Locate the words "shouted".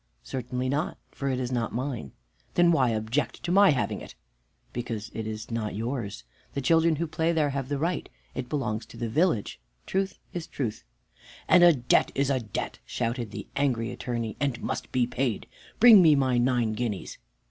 12.83-13.29